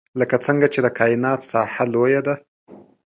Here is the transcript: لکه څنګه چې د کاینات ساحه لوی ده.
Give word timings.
لکه 0.19 0.35
څنګه 0.45 0.67
چې 0.73 0.79
د 0.85 0.87
کاینات 0.97 1.39
ساحه 1.51 1.85
لوی 1.93 2.13
ده. 2.27 2.35